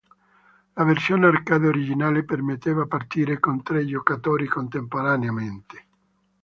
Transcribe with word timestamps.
La 0.73 0.83
versione 0.83 1.27
arcade 1.27 1.67
originale 1.67 2.25
permetteva 2.25 2.87
partite 2.87 3.39
con 3.39 3.61
tre 3.61 3.85
giocatori 3.85 4.47
contemporaneamente. 4.47 5.85